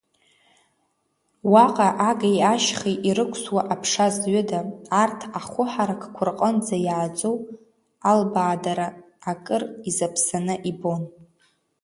[1.51, 4.59] Уаҟа агеи ашьхеи ирықәсуа аԥша зҩыда,
[5.01, 7.35] арҭ ахәыҳаракқәа рҟынӡа иааӡоу,
[8.09, 8.87] албаадара
[9.31, 11.01] акыр изаԥсаны ибон.